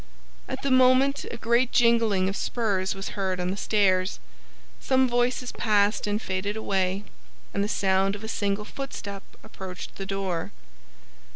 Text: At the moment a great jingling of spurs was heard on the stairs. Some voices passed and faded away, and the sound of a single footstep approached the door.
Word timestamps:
At 0.47 0.63
the 0.63 0.71
moment 0.71 1.25
a 1.29 1.37
great 1.37 1.71
jingling 1.71 2.27
of 2.27 2.35
spurs 2.35 2.95
was 2.95 3.09
heard 3.09 3.39
on 3.39 3.51
the 3.51 3.55
stairs. 3.55 4.19
Some 4.79 5.07
voices 5.07 5.51
passed 5.51 6.07
and 6.07 6.19
faded 6.19 6.55
away, 6.57 7.03
and 7.53 7.63
the 7.63 7.67
sound 7.67 8.15
of 8.15 8.23
a 8.23 8.27
single 8.27 8.65
footstep 8.65 9.21
approached 9.43 9.97
the 9.97 10.07
door. 10.07 10.51